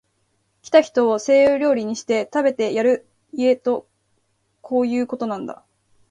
[0.63, 3.87] 来た人を西洋料理にして、食べてやる家と
[4.61, 5.63] こういうことなんだ